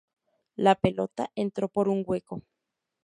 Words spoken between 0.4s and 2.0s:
La pelota entró por